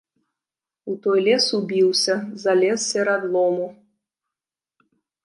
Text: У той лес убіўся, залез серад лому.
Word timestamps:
У 0.91 0.93
той 1.03 1.19
лес 1.27 1.45
убіўся, 1.57 2.15
залез 2.45 2.79
серад 2.93 3.29
лому. 3.37 3.67